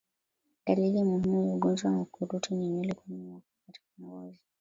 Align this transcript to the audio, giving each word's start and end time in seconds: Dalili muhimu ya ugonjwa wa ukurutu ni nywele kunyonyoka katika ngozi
Dalili 0.65 1.03
muhimu 1.03 1.47
ya 1.47 1.55
ugonjwa 1.55 1.91
wa 1.91 2.01
ukurutu 2.01 2.55
ni 2.55 2.67
nywele 2.69 2.93
kunyonyoka 2.93 3.45
katika 3.65 3.87
ngozi 4.01 4.39